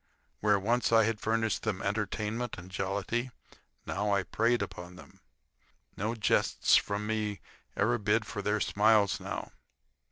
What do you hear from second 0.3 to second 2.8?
Where once I had furnished them entertainment and